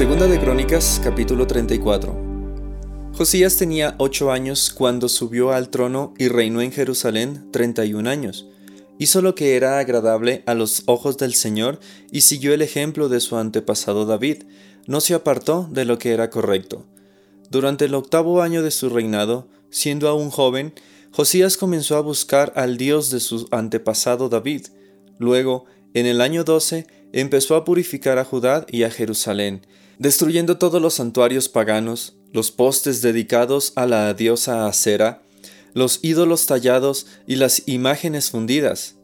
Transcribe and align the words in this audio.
Segunda 0.00 0.26
de 0.26 0.40
Crónicas, 0.40 0.98
capítulo 1.04 1.46
34. 1.46 3.12
Josías 3.12 3.58
tenía 3.58 3.96
ocho 3.98 4.32
años 4.32 4.72
cuando 4.72 5.10
subió 5.10 5.52
al 5.52 5.68
trono 5.68 6.14
y 6.16 6.28
reinó 6.28 6.62
en 6.62 6.72
Jerusalén 6.72 7.50
31 7.52 8.08
años. 8.08 8.46
Hizo 8.98 9.20
lo 9.20 9.34
que 9.34 9.56
era 9.56 9.78
agradable 9.78 10.42
a 10.46 10.54
los 10.54 10.84
ojos 10.86 11.18
del 11.18 11.34
Señor 11.34 11.80
y 12.10 12.22
siguió 12.22 12.54
el 12.54 12.62
ejemplo 12.62 13.10
de 13.10 13.20
su 13.20 13.36
antepasado 13.36 14.06
David. 14.06 14.44
No 14.86 15.02
se 15.02 15.12
apartó 15.12 15.68
de 15.70 15.84
lo 15.84 15.98
que 15.98 16.14
era 16.14 16.30
correcto. 16.30 16.86
Durante 17.50 17.84
el 17.84 17.94
octavo 17.94 18.40
año 18.40 18.62
de 18.62 18.70
su 18.70 18.88
reinado, 18.88 19.48
siendo 19.68 20.08
aún 20.08 20.30
joven, 20.30 20.72
Josías 21.12 21.58
comenzó 21.58 21.98
a 21.98 22.00
buscar 22.00 22.54
al 22.56 22.78
Dios 22.78 23.10
de 23.10 23.20
su 23.20 23.46
antepasado 23.50 24.30
David. 24.30 24.68
Luego, 25.18 25.66
en 25.92 26.06
el 26.06 26.22
año 26.22 26.42
12, 26.42 26.86
empezó 27.12 27.54
a 27.54 27.66
purificar 27.66 28.16
a 28.16 28.24
Judá 28.24 28.64
y 28.70 28.84
a 28.84 28.90
Jerusalén, 28.90 29.60
destruyendo 30.00 30.56
todos 30.56 30.80
los 30.80 30.94
santuarios 30.94 31.50
paganos, 31.50 32.16
los 32.32 32.50
postes 32.50 33.02
dedicados 33.02 33.74
a 33.76 33.84
la 33.84 34.14
diosa 34.14 34.66
Acera, 34.66 35.22
los 35.74 36.00
ídolos 36.00 36.46
tallados 36.46 37.06
y 37.26 37.36
las 37.36 37.64
imágenes 37.66 38.30
fundidas. 38.30 38.96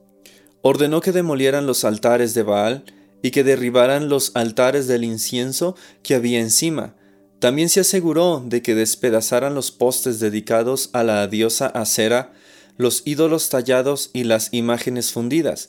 Ordenó 0.63 1.03
que 1.03 1.13
demolieran 1.13 1.67
los 1.67 1.85
altares 1.85 2.33
de 2.33 2.43
Baal 2.43 2.85
y 3.23 3.31
que 3.31 3.45
derribaran 3.45 4.09
los 4.09 4.33
altares 4.35 4.87
del 4.87 5.05
incienso 5.05 5.77
que 6.03 6.15
había 6.15 6.41
encima. 6.41 6.97
También 7.41 7.69
se 7.69 7.81
aseguró 7.81 8.43
de 8.47 8.63
que 8.63 8.75
despedazaran 8.75 9.55
los 9.55 9.73
postes 9.73 10.19
dedicados 10.19 10.89
a 10.95 11.05
la 11.05 11.27
diosa 11.27 11.67
Acera, 11.67 12.33
los 12.79 13.03
ídolos 13.05 13.51
tallados 13.51 14.09
y 14.15 14.25
las 14.25 14.49
imágenes 14.55 15.13
fundidas, 15.13 15.69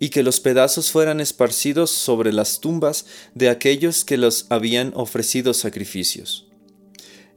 y 0.00 0.08
que 0.08 0.24
los 0.24 0.40
pedazos 0.40 0.90
fueran 0.90 1.20
esparcidos 1.20 1.90
sobre 1.90 2.32
las 2.32 2.58
tumbas 2.58 3.04
de 3.34 3.50
aquellos 3.50 4.04
que 4.04 4.16
los 4.16 4.46
habían 4.48 4.92
ofrecido 4.96 5.54
sacrificios. 5.54 6.48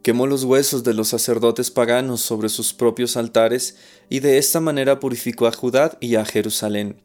Quemó 0.02 0.28
los 0.28 0.46
huesos 0.46 0.84
de 0.84 0.94
los 0.94 1.10
sacerdotes 1.10 1.72
paganos 1.72 2.22
sobre 2.22 2.50
sus 2.50 2.74
propios 2.74 3.16
altares 3.18 3.76
y 4.10 4.22
de 4.22 4.38
esta 4.38 4.60
manera 4.60 5.00
purificó 5.00 5.46
a 5.46 5.52
Judá 5.52 5.98
y 6.00 6.16
a 6.16 6.26
Jerusalén. 6.26 7.02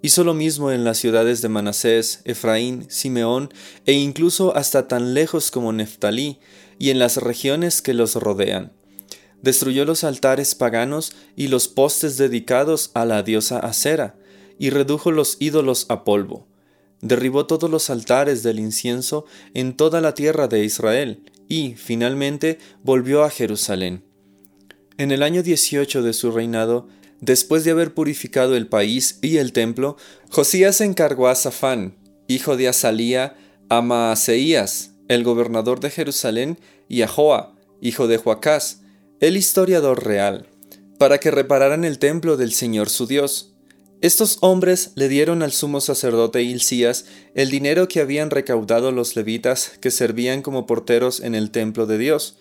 Hizo 0.00 0.24
lo 0.24 0.34
mismo 0.34 0.72
en 0.72 0.84
las 0.84 0.98
ciudades 0.98 1.42
de 1.42 1.48
Manasés, 1.48 2.22
Efraín, 2.24 2.86
Simeón 2.90 3.50
e 3.86 3.92
incluso 3.92 4.56
hasta 4.56 4.88
tan 4.88 5.14
lejos 5.14 5.50
como 5.50 5.72
Neftalí 5.72 6.38
y 6.78 6.90
en 6.90 6.98
las 6.98 7.18
regiones 7.18 7.82
que 7.82 7.94
los 7.94 8.14
rodean. 8.14 8.72
Destruyó 9.42 9.84
los 9.84 10.02
altares 10.02 10.54
paganos 10.54 11.12
y 11.36 11.48
los 11.48 11.68
postes 11.68 12.16
dedicados 12.16 12.90
a 12.94 13.04
la 13.04 13.22
diosa 13.22 13.58
Acera, 13.58 14.16
y 14.58 14.70
redujo 14.70 15.10
los 15.10 15.36
ídolos 15.40 15.86
a 15.88 16.04
polvo. 16.04 16.46
Derribó 17.00 17.46
todos 17.46 17.70
los 17.70 17.90
altares 17.90 18.42
del 18.42 18.60
incienso 18.60 19.24
en 19.54 19.76
toda 19.76 20.00
la 20.00 20.14
tierra 20.14 20.48
de 20.48 20.64
Israel, 20.64 21.22
y, 21.48 21.74
finalmente, 21.74 22.58
volvió 22.82 23.24
a 23.24 23.30
Jerusalén. 23.30 24.04
En 24.98 25.10
el 25.10 25.22
año 25.22 25.42
18 25.42 26.02
de 26.02 26.12
su 26.12 26.30
reinado, 26.30 26.86
después 27.20 27.64
de 27.64 27.72
haber 27.72 27.92
purificado 27.94 28.56
el 28.56 28.68
país 28.68 29.18
y 29.20 29.38
el 29.38 29.52
templo, 29.52 29.96
Josías 30.30 30.80
encargó 30.80 31.28
a 31.28 31.34
Safán, 31.34 31.96
hijo 32.28 32.56
de 32.56 32.68
Asalía, 32.68 33.36
a 33.68 33.82
Maaseías, 33.82 34.92
el 35.08 35.24
gobernador 35.24 35.80
de 35.80 35.90
Jerusalén, 35.90 36.58
y 36.88 37.02
a 37.02 37.08
Joa, 37.08 37.54
hijo 37.80 38.06
de 38.06 38.18
Joacás, 38.18 38.82
el 39.20 39.36
historiador 39.36 40.04
real, 40.04 40.48
para 40.98 41.18
que 41.18 41.30
repararan 41.30 41.84
el 41.84 41.98
templo 41.98 42.36
del 42.36 42.52
Señor 42.52 42.88
su 42.88 43.06
Dios, 43.06 43.51
estos 44.02 44.38
hombres 44.40 44.90
le 44.96 45.08
dieron 45.08 45.44
al 45.44 45.52
sumo 45.52 45.80
sacerdote 45.80 46.42
Hilcías 46.42 47.04
el 47.36 47.50
dinero 47.50 47.86
que 47.86 48.00
habían 48.00 48.30
recaudado 48.30 48.90
los 48.90 49.14
levitas 49.14 49.74
que 49.80 49.92
servían 49.92 50.42
como 50.42 50.66
porteros 50.66 51.20
en 51.20 51.36
el 51.36 51.52
templo 51.52 51.86
de 51.86 51.98
Dios. 51.98 52.36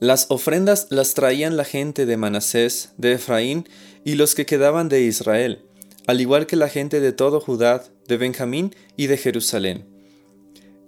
Las 0.00 0.24
ofrendas 0.30 0.86
las 0.88 1.12
traían 1.12 1.58
la 1.58 1.66
gente 1.66 2.06
de 2.06 2.16
Manasés, 2.16 2.92
de 2.96 3.12
Efraín 3.12 3.68
y 4.02 4.14
los 4.14 4.34
que 4.34 4.46
quedaban 4.46 4.88
de 4.88 5.02
Israel, 5.02 5.62
al 6.06 6.22
igual 6.22 6.46
que 6.46 6.56
la 6.56 6.70
gente 6.70 7.00
de 7.00 7.12
todo 7.12 7.38
Judá, 7.38 7.84
de 8.08 8.16
Benjamín 8.16 8.74
y 8.96 9.06
de 9.06 9.18
Jerusalén. 9.18 9.84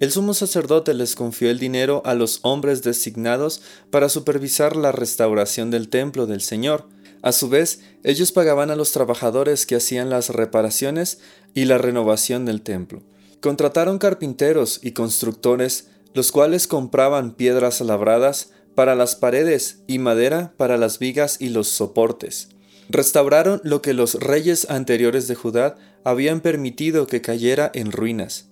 El 0.00 0.12
sumo 0.12 0.32
sacerdote 0.32 0.94
les 0.94 1.14
confió 1.14 1.50
el 1.50 1.58
dinero 1.58 2.00
a 2.06 2.14
los 2.14 2.40
hombres 2.40 2.82
designados 2.82 3.60
para 3.90 4.08
supervisar 4.08 4.76
la 4.76 4.92
restauración 4.92 5.70
del 5.70 5.90
templo 5.90 6.26
del 6.26 6.40
Señor, 6.40 6.88
a 7.26 7.32
su 7.32 7.48
vez, 7.48 7.80
ellos 8.04 8.30
pagaban 8.30 8.70
a 8.70 8.76
los 8.76 8.92
trabajadores 8.92 9.66
que 9.66 9.74
hacían 9.74 10.10
las 10.10 10.28
reparaciones 10.30 11.18
y 11.54 11.64
la 11.64 11.76
renovación 11.76 12.44
del 12.44 12.62
templo. 12.62 13.02
Contrataron 13.40 13.98
carpinteros 13.98 14.78
y 14.80 14.92
constructores, 14.92 15.88
los 16.14 16.30
cuales 16.30 16.68
compraban 16.68 17.32
piedras 17.34 17.80
labradas 17.80 18.50
para 18.76 18.94
las 18.94 19.16
paredes 19.16 19.80
y 19.88 19.98
madera 19.98 20.54
para 20.56 20.76
las 20.76 21.00
vigas 21.00 21.38
y 21.40 21.48
los 21.48 21.66
soportes. 21.66 22.50
Restauraron 22.90 23.60
lo 23.64 23.82
que 23.82 23.92
los 23.92 24.14
reyes 24.14 24.70
anteriores 24.70 25.26
de 25.26 25.34
Judá 25.34 25.74
habían 26.04 26.40
permitido 26.40 27.08
que 27.08 27.22
cayera 27.22 27.72
en 27.74 27.90
ruinas. 27.90 28.50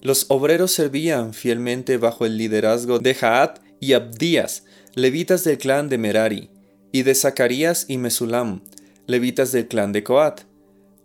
Los 0.00 0.26
obreros 0.30 0.72
servían 0.72 1.32
fielmente 1.32 1.96
bajo 1.96 2.26
el 2.26 2.38
liderazgo 2.38 2.98
de 2.98 3.14
Jaat 3.14 3.60
y 3.78 3.92
Abdías, 3.92 4.64
levitas 4.96 5.44
del 5.44 5.58
clan 5.58 5.88
de 5.88 5.98
Merari 5.98 6.50
y 6.92 7.02
de 7.02 7.14
Zacarías 7.14 7.86
y 7.88 7.98
Mesulam, 7.98 8.62
levitas 9.06 9.52
del 9.52 9.68
clan 9.68 9.92
de 9.92 10.02
Coat. 10.02 10.42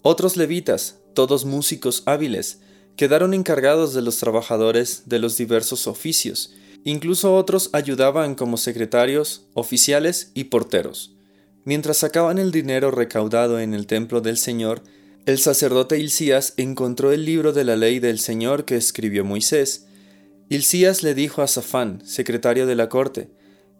Otros 0.01 0.37
levitas, 0.37 0.99
todos 1.13 1.45
músicos 1.45 2.03
hábiles, 2.05 2.59
quedaron 2.95 3.33
encargados 3.33 3.93
de 3.93 4.01
los 4.01 4.17
trabajadores 4.17 5.03
de 5.05 5.19
los 5.19 5.37
diversos 5.37 5.87
oficios, 5.87 6.53
incluso 6.83 7.35
otros 7.35 7.69
ayudaban 7.73 8.35
como 8.35 8.57
secretarios, 8.57 9.47
oficiales 9.53 10.31
y 10.33 10.45
porteros. 10.45 11.15
Mientras 11.63 11.97
sacaban 11.97 12.37
el 12.37 12.51
dinero 12.51 12.91
recaudado 12.91 13.59
en 13.59 13.73
el 13.73 13.87
templo 13.87 14.21
del 14.21 14.37
Señor, 14.37 14.83
el 15.25 15.39
sacerdote 15.39 15.97
Hilcías 15.97 16.53
encontró 16.57 17.11
el 17.11 17.25
libro 17.25 17.51
de 17.51 17.63
la 17.63 17.75
ley 17.75 17.97
del 17.97 18.19
Señor 18.19 18.65
que 18.65 18.75
escribió 18.75 19.25
Moisés. 19.25 19.87
Hilcías 20.49 21.01
le 21.01 21.15
dijo 21.15 21.41
a 21.41 21.47
Safán, 21.47 22.05
secretario 22.05 22.67
de 22.67 22.75
la 22.75 22.89
corte, 22.89 23.31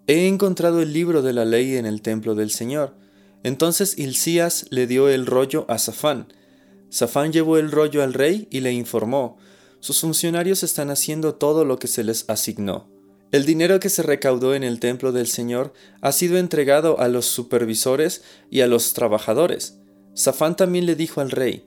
He 0.08 0.28
encontrado 0.28 0.82
el 0.82 0.94
libro 0.94 1.24
de 1.24 1.34
la 1.34 1.46
ley 1.46 1.78
en 1.78 1.88
el 1.88 2.04
templo 2.04 2.36
del 2.36 2.52
Señor. 2.52 2.96
Entonces 3.44 3.98
Hilcías 3.98 4.68
le 4.70 4.86
dio 4.86 5.10
el 5.10 5.26
rollo 5.26 5.66
a 5.68 5.80
Safán. 5.80 6.32
Safán 6.90 7.34
llevó 7.34 7.58
el 7.58 7.72
rollo 7.72 8.04
al 8.04 8.14
rey 8.14 8.48
y 8.52 8.60
le 8.60 8.72
informó, 8.72 9.38
sus 9.80 10.02
funcionarios 10.02 10.64
están 10.64 10.90
haciendo 10.90 11.36
todo 11.36 11.66
lo 11.66 11.78
que 11.78 11.88
se 11.88 12.04
les 12.04 12.30
asignó. 12.30 12.90
El 13.32 13.46
dinero 13.46 13.80
que 13.80 13.90
se 13.90 14.04
recaudó 14.04 14.56
en 14.56 14.64
el 14.64 14.80
templo 14.80 15.12
del 15.12 15.28
Señor 15.28 15.74
ha 16.02 16.12
sido 16.12 16.38
entregado 16.38 17.00
a 17.00 17.08
los 17.08 17.26
supervisores 17.26 18.24
y 18.50 18.62
a 18.62 18.68
los 18.68 18.94
trabajadores. 18.94 19.80
Safán 20.14 20.56
también 20.56 20.86
le 20.86 20.96
dijo 20.96 21.20
al 21.20 21.32
rey, 21.32 21.66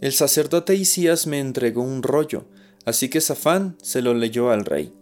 el 0.00 0.12
sacerdote 0.12 0.74
Isías 0.76 1.26
me 1.26 1.40
entregó 1.40 1.82
un 1.82 2.02
rollo, 2.02 2.44
así 2.84 3.08
que 3.08 3.20
Safán 3.20 3.76
se 3.82 4.00
lo 4.02 4.14
leyó 4.14 4.50
al 4.50 4.64
rey. 4.64 4.92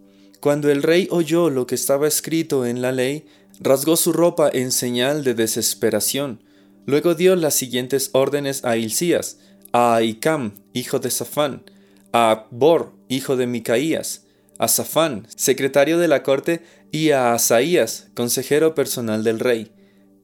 Cuando 0.40 0.70
el 0.70 0.82
rey 0.82 1.08
oyó 1.10 1.50
lo 1.50 1.66
que 1.66 1.74
estaba 1.74 2.06
escrito 2.06 2.66
en 2.66 2.82
la 2.82 2.92
ley, 2.92 3.26
rasgó 3.60 3.96
su 3.96 4.12
ropa 4.12 4.50
en 4.52 4.70
señal 4.70 5.24
de 5.24 5.34
desesperación. 5.34 6.42
Luego 6.84 7.14
dio 7.14 7.34
las 7.36 7.54
siguientes 7.54 8.10
órdenes 8.12 8.64
a 8.64 8.76
Hilcías, 8.76 9.38
a 9.72 9.96
Aicam, 9.96 10.54
hijo 10.72 10.98
de 10.98 11.10
Safán, 11.10 11.64
a 12.12 12.30
Akbor, 12.30 12.92
hijo 13.08 13.36
de 13.36 13.46
Micaías, 13.46 14.24
a 14.58 14.68
Safán, 14.68 15.26
secretario 15.34 15.98
de 15.98 16.08
la 16.08 16.22
corte, 16.22 16.62
y 16.92 17.10
a 17.10 17.32
Asaías, 17.32 18.08
consejero 18.14 18.74
personal 18.74 19.24
del 19.24 19.40
rey. 19.40 19.72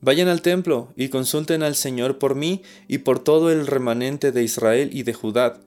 Vayan 0.01 0.29
al 0.29 0.43
templo 0.43 0.93
y 0.97 1.09
consulten 1.09 1.63
al 1.63 1.75
Señor 1.75 2.19
por 2.19 2.35
mí 2.35 2.63
y 2.89 2.99
por 2.99 3.19
todo 3.19 3.51
el 3.51 3.67
remanente 3.67 4.33
de 4.33 4.43
Israel 4.43 4.91
y 4.93 5.03
de 5.03 5.13
Judá 5.13 5.61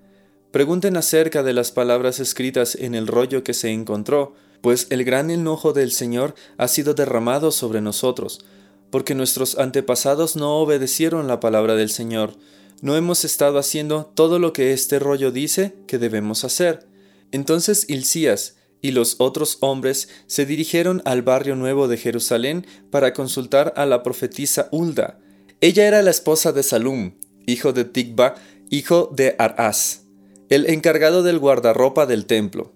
Pregunten 0.55 0.95
acerca 0.95 1.43
de 1.43 1.51
las 1.51 1.73
palabras 1.73 2.21
escritas 2.21 2.75
en 2.75 2.95
el 2.95 3.07
rollo 3.07 3.43
que 3.43 3.53
se 3.53 3.71
encontró, 3.71 4.35
pues 4.61 4.87
el 4.89 5.03
gran 5.03 5.29
enojo 5.29 5.73
del 5.73 5.91
Señor 5.91 6.33
ha 6.57 6.69
sido 6.69 6.93
derramado 6.93 7.51
sobre 7.51 7.81
nosotros, 7.81 8.45
porque 8.89 9.15
nuestros 9.15 9.57
antepasados 9.57 10.37
no 10.37 10.59
obedecieron 10.59 11.27
la 11.27 11.41
palabra 11.41 11.75
del 11.75 11.89
Señor. 11.89 12.37
No 12.81 12.95
hemos 12.95 13.25
estado 13.25 13.59
haciendo 13.59 14.05
todo 14.15 14.39
lo 14.39 14.53
que 14.53 14.71
este 14.71 14.97
rollo 14.97 15.29
dice 15.29 15.75
que 15.87 15.97
debemos 15.97 16.45
hacer. 16.45 16.87
Entonces 17.33 17.89
Hilcías 17.89 18.55
y 18.81 18.91
los 18.91 19.17
otros 19.17 19.57
hombres 19.59 20.07
se 20.25 20.45
dirigieron 20.45 21.01
al 21.03 21.21
barrio 21.21 21.57
nuevo 21.57 21.89
de 21.89 21.97
Jerusalén 21.97 22.65
para 22.91 23.11
consultar 23.11 23.73
a 23.75 23.85
la 23.85 24.03
profetisa 24.03 24.69
Hulda. 24.71 25.19
Ella 25.59 25.85
era 25.85 26.01
la 26.01 26.11
esposa 26.11 26.53
de 26.53 26.63
Salum, 26.63 27.15
hijo 27.45 27.73
de 27.73 27.83
Tikba, 27.83 28.35
hijo 28.69 29.11
de 29.13 29.35
Arás 29.37 30.04
el 30.49 30.69
encargado 30.69 31.23
del 31.23 31.39
guardarropa 31.39 32.05
del 32.05 32.25
templo. 32.25 32.73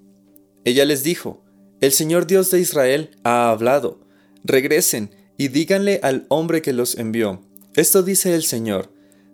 Ella 0.66 0.86
les 0.86 1.04
dijo, 1.04 1.44
El 1.81 1.92
Señor 1.92 2.27
Dios 2.27 2.51
de 2.51 2.60
Israel 2.60 3.12
ha 3.24 3.50
hablado, 3.50 4.00
regresen 4.44 5.12
y 5.38 5.48
díganle 5.50 6.00
al 6.04 6.25
hombre 6.30 6.62
que 6.62 6.74
los 6.74 6.98
envió. 6.98 7.42
Esto 7.75 8.04
dice 8.04 8.36
el 8.36 8.44
Señor, 8.44 8.92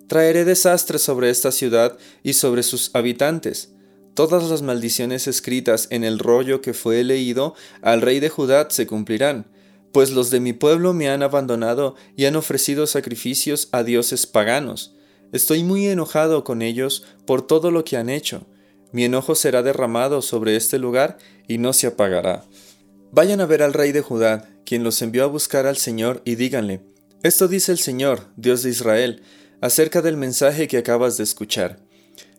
traeré 0.07 0.45
desastre 0.45 0.99
sobre 0.99 1.29
esta 1.29 1.51
ciudad 1.51 1.97
y 2.23 2.33
sobre 2.33 2.63
sus 2.63 2.91
habitantes. 2.93 3.71
todas 4.13 4.49
las 4.49 4.61
maldiciones 4.61 5.27
escritas 5.27 5.87
en 5.89 6.05
el 6.05 6.19
rollo 6.19 6.61
que 6.61 6.73
fue 6.73 7.03
leído 7.03 7.53
al 7.81 8.01
rey 8.01 8.21
de 8.21 8.29
Judá 8.29 8.67
se 8.69 8.87
cumplirán, 8.87 9.47
pues 9.91 10.11
los 10.11 10.29
de 10.29 10.39
mi 10.39 10.53
pueblo 10.53 10.93
me 10.93 11.09
han 11.09 11.21
abandonado 11.21 11.95
y 12.15 12.23
han 12.23 12.37
ofrecido 12.37 12.87
sacrificios 12.87 13.67
a 13.73 13.83
dioses 13.83 14.25
paganos. 14.25 14.95
Estoy 15.31 15.63
muy 15.63 15.87
enojado 15.87 16.43
con 16.43 16.61
ellos 16.61 17.03
por 17.25 17.45
todo 17.45 17.71
lo 17.71 17.83
que 17.83 17.97
han 17.97 18.09
hecho. 18.09 18.45
Mi 18.91 19.03
enojo 19.03 19.35
será 19.35 19.63
derramado 19.63 20.21
sobre 20.21 20.55
este 20.55 20.79
lugar 20.79 21.17
y 21.47 21.57
no 21.57 21.73
se 21.73 21.87
apagará. 21.87 22.45
Vayan 23.11 23.41
a 23.41 23.45
ver 23.45 23.63
al 23.63 23.73
rey 23.73 23.91
de 23.91 24.01
Judá, 24.01 24.49
quien 24.65 24.83
los 24.83 25.01
envió 25.01 25.23
a 25.23 25.27
buscar 25.27 25.67
al 25.67 25.77
Señor, 25.77 26.21
y 26.25 26.35
díganle, 26.35 26.81
Esto 27.23 27.47
dice 27.47 27.71
el 27.71 27.77
Señor, 27.77 28.27
Dios 28.35 28.63
de 28.63 28.69
Israel, 28.69 29.21
acerca 29.61 30.01
del 30.01 30.17
mensaje 30.17 30.67
que 30.67 30.77
acabas 30.77 31.17
de 31.17 31.23
escuchar. 31.23 31.79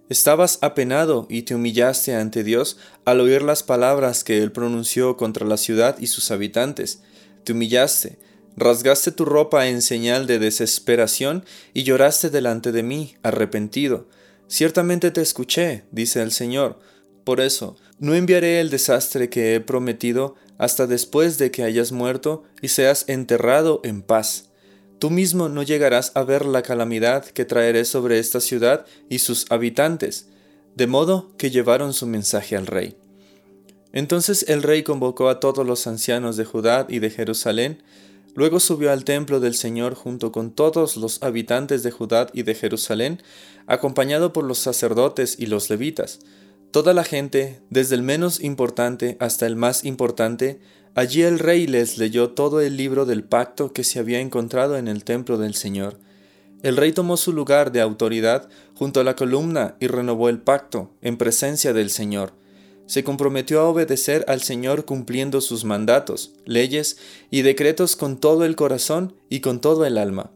Estabas 0.09 0.59
apenado 0.61 1.27
y 1.29 1.43
te 1.43 1.55
humillaste 1.55 2.15
ante 2.15 2.45
Dios 2.45 2.79
al 3.05 3.21
oír 3.21 3.43
las 3.43 3.63
palabras 3.65 4.23
que 4.23 4.39
Él 4.39 4.53
pronunció 4.53 5.17
contra 5.17 5.47
la 5.47 5.57
ciudad 5.57 5.99
y 5.99 6.07
sus 6.07 6.31
habitantes. 6.31 7.03
Te 7.43 7.53
humillaste, 7.53 8.19
rasgaste 8.57 9.13
tu 9.13 9.25
ropa 9.25 9.69
en 9.69 9.83
señal 9.83 10.27
de 10.27 10.39
desesperación 10.39 11.45
y 11.75 11.83
lloraste 11.83 12.31
delante 12.31 12.73
de 12.73 12.83
mí, 12.83 13.17
arrepentido. 13.23 14.09
Ciertamente 14.49 15.11
te 15.11 15.21
escuché, 15.21 15.85
dice 15.91 16.23
el 16.23 16.33
Señor. 16.33 16.79
Por 17.25 17.41
eso, 17.41 17.77
no 17.99 18.15
enviaré 18.15 18.61
el 18.61 18.71
desastre 18.71 19.29
que 19.29 19.55
he 19.55 19.61
prometido 19.61 20.37
hasta 20.59 20.87
después 20.87 21.39
de 21.39 21.51
que 21.51 21.65
hayas 21.65 21.93
muerto 21.93 22.45
y 22.63 22.69
seas 22.69 23.05
enterrado 23.09 23.81
en 23.85 24.03
paz. 24.03 24.51
Tú 24.99 25.11
mismo 25.11 25.49
no 25.49 25.63
llegarás 25.63 26.13
a 26.15 26.23
ver 26.23 26.47
la 26.47 26.63
calamidad 26.63 27.25
que 27.25 27.45
traeré 27.45 27.85
sobre 27.85 28.19
esta 28.19 28.41
ciudad 28.41 28.87
y 29.11 29.19
sus 29.19 29.51
habitantes, 29.51 30.29
de 30.75 30.87
modo 30.87 31.33
que 31.37 31.51
llevaron 31.51 31.93
su 31.93 32.07
mensaje 32.07 32.57
al 32.57 32.67
rey. 32.67 32.97
Entonces 33.93 34.45
el 34.49 34.63
rey 34.63 34.83
convocó 34.83 35.29
a 35.29 35.41
todos 35.41 35.67
los 35.67 35.87
ancianos 35.87 36.37
de 36.37 36.45
Judá 36.45 36.87
y 36.89 36.99
de 36.99 37.11
Jerusalén, 37.11 37.83
luego 38.37 38.61
subió 38.61 38.93
al 38.93 39.03
templo 39.03 39.41
del 39.41 39.57
Señor 39.57 39.95
junto 39.95 40.31
con 40.31 40.53
todos 40.53 40.97
los 40.97 41.21
habitantes 41.25 41.83
de 41.83 41.91
Judá 41.91 42.29
y 42.33 42.45
de 42.45 42.55
Jerusalén, 42.55 43.21
acompañado 43.67 44.33
por 44.33 44.45
los 44.45 44.59
sacerdotes 44.59 45.35
y 45.41 45.47
los 45.47 45.69
levitas. 45.71 46.21
Toda 46.71 46.95
la 46.95 47.03
gente, 47.03 47.61
desde 47.71 47.97
el 47.97 48.03
menos 48.03 48.41
importante 48.41 49.17
hasta 49.19 49.47
el 49.47 49.57
más 49.57 49.85
importante, 49.85 50.61
Allí 50.97 51.21
el 51.21 51.39
rey 51.39 51.67
les 51.67 51.99
leyó 51.99 52.31
todo 52.31 52.63
el 52.63 52.79
libro 52.79 53.05
del 53.05 53.23
pacto 53.23 53.75
que 53.75 53.85
se 53.85 53.99
había 53.99 54.19
encontrado 54.21 54.79
en 54.79 54.89
el 54.89 55.05
templo 55.05 55.37
del 55.37 55.55
Señor. 55.55 55.99
El 56.63 56.79
rey 56.79 56.93
tomó 56.93 57.19
su 57.19 57.35
lugar 57.35 57.71
de 57.71 57.83
autoridad 57.83 58.49
junto 58.75 59.01
a 59.01 59.05
la 59.05 59.15
columna 59.15 59.77
y 59.79 59.89
renovó 59.89 60.31
el 60.31 60.39
pacto 60.39 60.91
en 61.03 61.19
presencia 61.19 61.75
del 61.75 61.91
Señor. 61.91 62.33
Se 62.87 63.03
comprometió 63.03 63.61
a 63.61 63.69
obedecer 63.69 64.25
al 64.29 64.41
Señor 64.43 64.85
cumpliendo 64.85 65.41
sus 65.41 65.65
mandatos, 65.65 66.33
leyes 66.45 66.99
y 67.31 67.43
decretos 67.43 67.97
con 67.97 68.19
todo 68.19 68.45
el 68.45 68.55
corazón 68.55 69.17
y 69.29 69.41
con 69.41 69.61
todo 69.61 69.85
el 69.85 69.99
alma. 69.99 70.31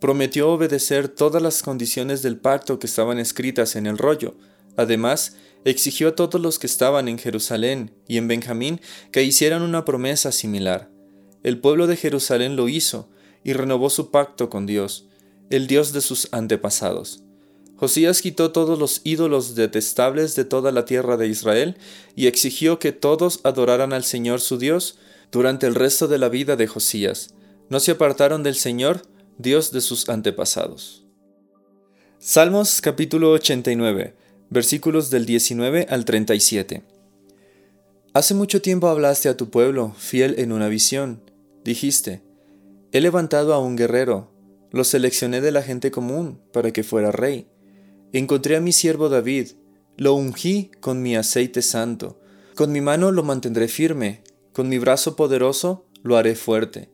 Prometió 0.00 0.50
obedecer 0.50 1.08
todas 1.08 1.40
las 1.40 1.62
condiciones 1.62 2.22
del 2.22 2.36
pacto 2.36 2.78
que 2.78 2.86
estaban 2.86 3.18
escritas 3.18 3.76
en 3.76 3.86
el 3.86 3.96
rollo. 3.96 4.34
Además, 4.76 5.36
exigió 5.64 6.08
a 6.08 6.16
todos 6.16 6.40
los 6.40 6.58
que 6.58 6.66
estaban 6.66 7.08
en 7.08 7.18
Jerusalén 7.18 7.92
y 8.06 8.16
en 8.16 8.28
Benjamín 8.28 8.80
que 9.12 9.22
hicieran 9.22 9.62
una 9.62 9.84
promesa 9.84 10.32
similar. 10.32 10.90
El 11.42 11.58
pueblo 11.60 11.86
de 11.86 11.96
Jerusalén 11.96 12.56
lo 12.56 12.68
hizo 12.68 13.08
y 13.44 13.52
renovó 13.52 13.90
su 13.90 14.10
pacto 14.10 14.50
con 14.50 14.66
Dios, 14.66 15.06
el 15.50 15.66
Dios 15.66 15.92
de 15.92 16.00
sus 16.00 16.28
antepasados. 16.32 17.22
Josías 17.78 18.20
quitó 18.20 18.52
todos 18.52 18.78
los 18.78 19.00
ídolos 19.04 19.54
detestables 19.54 20.34
de 20.36 20.44
toda 20.44 20.72
la 20.72 20.84
tierra 20.84 21.16
de 21.16 21.28
Israel 21.28 21.76
y 22.14 22.26
exigió 22.26 22.78
que 22.78 22.92
todos 22.92 23.40
adoraran 23.44 23.92
al 23.92 24.04
Señor 24.04 24.40
su 24.40 24.58
Dios 24.58 24.98
durante 25.32 25.66
el 25.66 25.74
resto 25.74 26.08
de 26.08 26.18
la 26.18 26.28
vida 26.28 26.56
de 26.56 26.66
Josías. 26.66 27.34
No 27.70 27.80
se 27.80 27.92
apartaron 27.92 28.42
del 28.42 28.56
Señor, 28.56 29.02
Dios 29.38 29.72
de 29.72 29.80
sus 29.80 30.08
antepasados. 30.08 31.04
Salmos 32.18 32.80
capítulo 32.80 33.30
89 33.30 34.14
versículos 34.50 35.10
del 35.10 35.26
19 35.26 35.86
al 35.88 36.04
37. 36.04 36.82
Hace 38.14 38.34
mucho 38.34 38.62
tiempo 38.62 38.88
hablaste 38.88 39.28
a 39.28 39.36
tu 39.36 39.50
pueblo, 39.50 39.94
fiel 39.96 40.36
en 40.38 40.52
una 40.52 40.68
visión. 40.68 41.22
Dijiste, 41.64 42.22
he 42.92 43.00
levantado 43.00 43.52
a 43.52 43.58
un 43.58 43.76
guerrero, 43.76 44.30
lo 44.70 44.84
seleccioné 44.84 45.40
de 45.40 45.52
la 45.52 45.62
gente 45.62 45.90
común 45.90 46.40
para 46.52 46.72
que 46.72 46.82
fuera 46.82 47.12
rey. 47.12 47.46
Encontré 48.12 48.56
a 48.56 48.60
mi 48.60 48.72
siervo 48.72 49.08
David, 49.10 49.48
lo 49.98 50.14
ungí 50.14 50.70
con 50.80 51.02
mi 51.02 51.14
aceite 51.14 51.60
santo, 51.60 52.18
con 52.54 52.72
mi 52.72 52.80
mano 52.80 53.10
lo 53.10 53.22
mantendré 53.22 53.68
firme, 53.68 54.22
con 54.52 54.68
mi 54.68 54.78
brazo 54.78 55.14
poderoso 55.14 55.84
lo 56.02 56.16
haré 56.16 56.34
fuerte. 56.34 56.88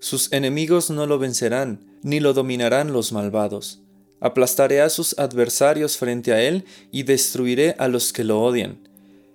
Sus 0.00 0.32
enemigos 0.32 0.88
no 0.90 1.06
lo 1.06 1.18
vencerán, 1.18 1.80
ni 2.02 2.18
lo 2.18 2.32
dominarán 2.32 2.92
los 2.92 3.12
malvados. 3.12 3.82
Aplastaré 4.20 4.80
a 4.80 4.88
sus 4.88 5.18
adversarios 5.18 5.98
frente 5.98 6.32
a 6.32 6.40
él 6.40 6.64
y 6.90 7.02
destruiré 7.02 7.74
a 7.78 7.88
los 7.88 8.12
que 8.14 8.24
lo 8.24 8.40
odian. 8.40 8.88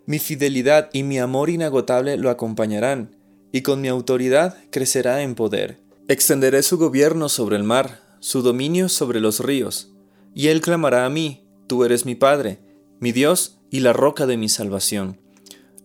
Mi 0.08 0.18
fidelidad 0.18 0.90
y 0.94 1.04
mi 1.04 1.20
amor 1.20 1.52
inagotable 1.52 2.18
lo 2.18 2.32
acompañarán, 2.32 3.16
y 3.52 3.62
con 3.62 3.82
mi 3.82 3.88
autoridad 3.88 4.58
crecerá 4.72 5.22
en 5.22 5.36
poder. 5.36 5.78
Extenderé 6.08 6.64
su 6.64 6.80
gobierno 6.80 7.30
sobre 7.30 7.56
el 7.56 7.64
mar, 7.64 8.02
su 8.20 8.42
dominio 8.42 8.90
sobre 8.90 9.20
los 9.20 9.40
ríos, 9.42 9.92
y 10.34 10.48
él 10.48 10.62
clamará 10.62 11.06
a 11.06 11.10
mí, 11.10 11.48
tú 11.68 11.84
eres 11.84 12.06
mi 12.06 12.16
Padre, 12.16 12.60
mi 13.00 13.12
Dios 13.12 13.60
y 13.70 13.82
la 13.82 13.94
roca 13.94 14.26
de 14.26 14.38
mi 14.38 14.50
salvación. 14.50 15.20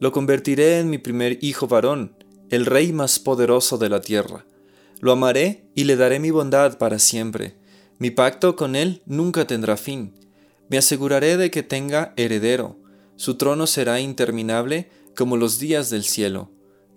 Lo 0.01 0.13
convertiré 0.13 0.79
en 0.79 0.91
mi 0.91 0.99
primer 0.99 1.39
hijo 1.43 1.67
varón, 1.67 2.17
el 2.51 2.67
rey 2.67 2.93
más 2.93 3.19
poderoso 3.19 3.79
de 3.79 3.89
la 3.89 4.01
tierra. 4.01 4.45
Lo 5.01 5.13
amaré 5.13 5.67
y 5.75 5.85
le 5.85 5.97
daré 5.97 6.19
mi 6.19 6.31
bondad 6.31 6.79
para 6.79 6.99
siempre 6.99 7.57
mi 7.99 8.11
pacto 8.11 8.57
con 8.57 8.75
él 8.75 9.03
nunca 9.07 9.47
tendrá 9.47 9.77
fin. 9.77 10.15
Me 10.69 10.79
aseguraré 10.79 11.37
de 11.37 11.51
que 11.51 11.63
tenga 11.63 12.13
heredero. 12.17 12.79
Su 13.17 13.37
trono 13.37 13.67
será 13.67 14.01
interminable 14.01 14.91
como 15.17 15.37
los 15.37 15.59
días 15.59 15.91
del 15.91 16.05
cielo. 16.05 16.51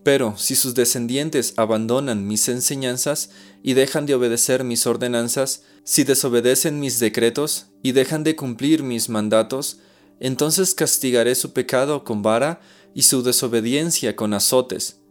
Pero 0.07 0.37
si 0.37 0.55
sus 0.55 0.73
descendientes 0.73 1.53
abandonan 1.57 2.25
mis 2.25 2.47
enseñanzas 2.47 3.29
y 3.61 3.73
dejan 3.73 4.05
de 4.05 4.15
obedecer 4.15 4.63
mis 4.63 4.87
ordenanzas, 4.87 5.63
si 5.83 6.05
desobedecen 6.05 6.79
mis 6.79 6.99
decretos 6.99 7.65
y 7.83 7.91
dejan 7.91 8.23
de 8.23 8.37
cumplir 8.37 8.83
mis 8.83 9.09
mandatos, 9.09 9.79
entonces 10.21 10.73
castigaré 10.75 11.35
su 11.35 11.51
pecado 11.51 12.05
con 12.05 12.21
vara 12.21 12.61
y 12.93 13.01
su 13.01 13.21
desobediencia 13.21 14.15
con 14.15 14.33
azotes. 14.33 15.01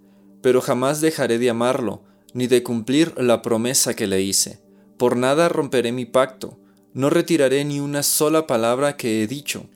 Pero 0.40 0.62
jamás 0.62 1.02
dejaré 1.02 1.36
de 1.36 1.50
amarlo, 1.50 2.02
ni 2.32 2.46
de 2.46 2.62
cumplir 2.62 3.12
la 3.18 3.42
promesa 3.42 3.92
que 3.92 4.06
le 4.06 4.22
hice. 4.22 4.62
Por 4.96 5.18
nada 5.18 5.50
romperé 5.50 5.92
mi 5.92 6.06
pacto, 6.06 6.58
no 6.94 7.10
retiraré 7.10 7.66
ni 7.66 7.80
una 7.80 8.02
sola 8.02 8.46
palabra 8.46 8.96
que 8.96 9.22
he 9.22 9.26
dicho. 9.26 9.66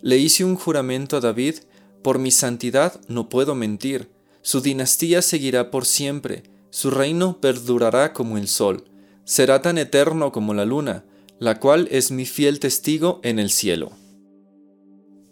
Le 0.00 0.18
hice 0.18 0.44
un 0.44 0.56
juramento 0.56 1.18
a 1.18 1.20
David, 1.20 1.58
por 2.02 2.18
mi 2.18 2.32
santidad 2.32 3.00
no 3.06 3.28
puedo 3.28 3.54
mentir. 3.54 4.12
Su 4.46 4.60
dinastía 4.60 5.22
seguirá 5.22 5.70
por 5.70 5.86
siempre, 5.86 6.42
su 6.68 6.90
reino 6.90 7.40
perdurará 7.40 8.12
como 8.12 8.36
el 8.36 8.46
sol, 8.46 8.84
será 9.24 9.62
tan 9.62 9.78
eterno 9.78 10.32
como 10.32 10.52
la 10.52 10.66
luna, 10.66 11.06
la 11.38 11.58
cual 11.58 11.88
es 11.90 12.10
mi 12.10 12.26
fiel 12.26 12.60
testigo 12.60 13.20
en 13.22 13.38
el 13.38 13.48
cielo. 13.48 13.92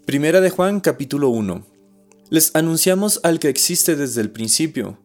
Primera 0.07 0.40
de 0.40 0.49
Juan 0.49 0.81
capítulo 0.81 1.28
1 1.28 1.66
Les 2.31 2.57
anunciamos 2.57 3.21
al 3.23 3.38
que 3.38 3.50
existe 3.50 3.97
desde 3.97 4.23
el 4.23 4.31
principio, 4.31 4.99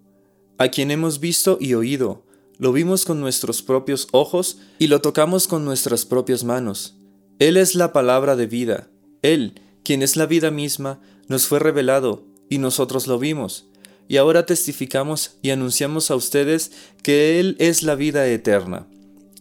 a 0.57 0.69
quien 0.69 0.89
hemos 0.89 1.19
visto 1.19 1.57
y 1.59 1.73
oído, 1.73 2.23
lo 2.59 2.71
vimos 2.71 3.03
con 3.03 3.19
nuestros 3.19 3.61
propios 3.61 4.07
ojos 4.13 4.59
y 4.79 4.87
lo 4.87 5.01
tocamos 5.01 5.49
con 5.49 5.65
nuestras 5.65 6.05
propias 6.05 6.45
manos. 6.45 6.95
Él 7.39 7.57
es 7.57 7.75
la 7.75 7.91
palabra 7.91 8.37
de 8.37 8.47
vida. 8.47 8.89
Él, 9.21 9.59
quien 9.83 10.01
es 10.01 10.15
la 10.15 10.27
vida 10.27 10.49
misma, 10.49 11.01
nos 11.27 11.45
fue 11.45 11.59
revelado 11.59 12.23
y 12.49 12.59
nosotros 12.59 13.05
lo 13.05 13.19
vimos. 13.19 13.67
Y 14.07 14.17
ahora 14.17 14.45
testificamos 14.45 15.37
y 15.41 15.49
anunciamos 15.49 16.11
a 16.11 16.15
ustedes 16.15 16.71
que 17.03 17.39
Él 17.39 17.55
es 17.59 17.83
la 17.83 17.95
vida 17.95 18.27
eterna. 18.27 18.87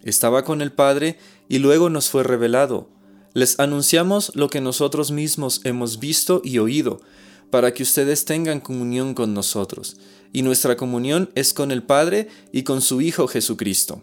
Estaba 0.03 0.45
con 0.45 0.63
el 0.63 0.73
Padre 0.73 1.19
y 1.49 1.59
luego 1.59 1.91
nos 1.91 2.09
fue 2.09 2.23
revelado. 2.23 2.89
Les 3.33 3.61
anunciamos 3.61 4.33
lo 4.35 4.49
que 4.49 4.61
nosotros 4.61 5.11
mismos 5.11 5.61
hemos 5.65 5.99
visto 6.01 6.41
y 6.45 6.59
oído, 6.59 7.01
para 7.51 7.73
que 7.73 7.83
ustedes 7.83 8.25
tengan 8.25 8.61
comunión 8.61 9.15
con 9.15 9.35
nosotros 9.35 9.97
y 10.37 10.43
nuestra 10.43 10.77
comunión 10.77 11.31
es 11.35 11.55
con 11.55 11.71
el 11.71 11.83
Padre 11.83 12.29
y 12.53 12.63
con 12.63 12.83
su 12.83 13.01
Hijo 13.01 13.27
Jesucristo. 13.27 14.03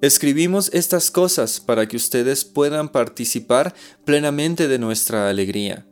Escribimos 0.00 0.70
estas 0.72 1.10
cosas 1.10 1.60
para 1.60 1.86
que 1.86 1.96
ustedes 1.96 2.44
puedan 2.44 2.88
participar 2.88 3.74
plenamente 4.04 4.68
de 4.68 4.78
nuestra 4.78 5.28
alegría. 5.28 5.87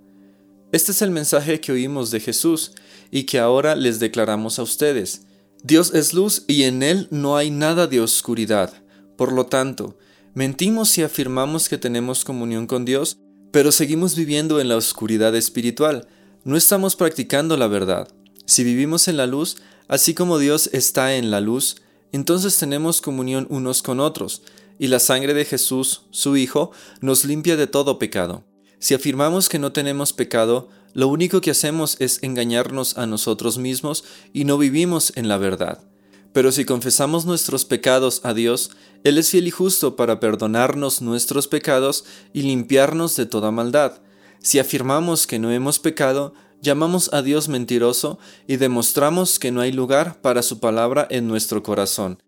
Este 0.73 0.93
es 0.93 1.01
el 1.01 1.11
mensaje 1.11 1.61
que 1.61 1.73
oímos 1.73 2.11
de 2.11 2.21
Jesús 2.21 2.73
y 3.11 3.25
que 3.25 3.39
ahora 3.39 3.77
les 3.77 4.01
declaramos 4.01 4.59
a 4.59 4.63
ustedes. 4.63 5.23
Dios 5.63 5.95
es 5.95 6.13
luz 6.13 6.45
y 6.49 6.65
en 6.65 6.83
Él 6.83 7.09
no 7.11 7.37
hay 7.37 7.51
nada 7.51 7.87
de 7.87 8.01
oscuridad. 8.01 8.73
Por 9.17 9.33
lo 9.33 9.47
tanto, 9.47 9.97
mentimos 10.35 10.89
si 10.89 11.03
afirmamos 11.03 11.69
que 11.69 11.79
tenemos 11.79 12.25
comunión 12.25 12.67
con 12.67 12.85
Dios, 12.85 13.19
Pero 13.53 13.73
seguimos 13.73 14.17
viviendo 14.17 14.61
en 14.61 14.69
la 14.69 14.77
oscuridad 14.77 15.35
espiritual, 15.35 16.07
no 16.45 16.59
estamos 16.59 16.95
practicando 16.95 17.57
la 17.57 17.69
verdad. 17.69 18.07
Si 18.45 18.65
vivimos 18.65 19.09
en 19.09 19.17
la 19.17 19.27
luz, 19.27 19.57
así 19.89 20.13
como 20.13 20.39
Dios 20.39 20.69
está 20.75 21.17
en 21.17 21.31
la 21.31 21.41
luz, 21.41 21.77
entonces 22.13 22.59
tenemos 22.59 23.01
comunión 23.01 23.47
unos 23.49 23.81
con 23.81 23.99
otros, 23.99 24.43
y 24.79 24.89
la 24.89 24.99
sangre 24.99 25.33
de 25.33 25.47
Jesús, 25.47 26.03
su 26.11 26.37
Hijo, 26.37 26.71
nos 27.01 27.25
limpia 27.25 27.57
de 27.57 27.67
todo 27.67 27.99
pecado. 27.99 28.45
Si 28.79 28.95
afirmamos 28.95 29.49
que 29.49 29.59
no 29.59 29.73
tenemos 29.73 30.13
pecado, 30.13 30.69
lo 30.93 31.09
único 31.09 31.41
que 31.41 31.51
hacemos 31.51 31.97
es 32.01 32.23
engañarnos 32.23 32.97
a 32.99 33.07
nosotros 33.07 33.59
mismos 33.59 34.05
y 34.33 34.45
no 34.45 34.59
vivimos 34.59 35.13
en 35.17 35.29
la 35.29 35.39
verdad. 35.39 35.83
Pero 36.33 36.53
si 36.53 36.65
confesamos 36.65 37.25
nuestros 37.25 37.65
pecados 37.65 38.21
a 38.23 38.35
Dios, 38.35 38.71
Él 39.05 39.17
es 39.17 39.31
fiel 39.31 39.47
y 39.47 39.51
justo 39.51 39.97
para 39.97 40.21
perdonarnos 40.21 41.01
nuestros 41.01 41.49
pecados 41.49 42.05
y 42.35 42.43
limpiarnos 42.43 43.17
de 43.17 43.27
toda 43.27 43.51
maldad. 43.51 44.01
Si 44.39 44.59
afirmamos 44.59 45.27
que 45.27 45.39
no 45.39 45.51
hemos 45.51 45.79
pecado, 45.79 46.35
llamamos 46.61 47.11
a 47.13 47.23
Dios 47.23 47.49
mentiroso 47.49 48.19
y 48.47 48.57
demostramos 48.57 49.39
que 49.39 49.51
no 49.51 49.63
hay 49.63 49.73
lugar 49.73 50.21
para 50.21 50.43
su 50.43 50.61
palabra 50.61 51.07
en 51.11 51.27
nuestro 51.27 51.63
corazón. 51.63 52.19